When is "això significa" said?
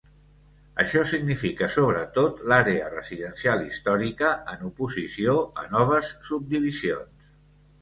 0.83-1.67